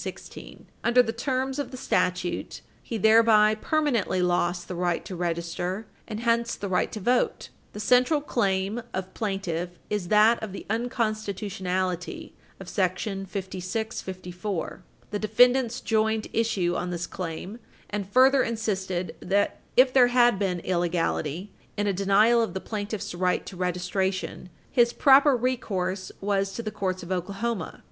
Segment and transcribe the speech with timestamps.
[0.83, 6.21] Under the terms of the statute, he thereby permanently lost the right to register, and
[6.21, 7.49] hence the right to vote.
[7.73, 12.65] The central claim of plaintiff is that of the unconstitutionality of§
[13.27, 14.83] 5654.
[15.11, 20.61] The defendants joined issue on this claim, and further insisted that, if there had been
[20.61, 21.77] illegality Page 307 U.
[21.77, 21.77] S.
[21.77, 26.63] 272 in a denial of the plaintiff's right to registration, his proper recourse was to
[26.63, 27.79] the courts of Oklahoma.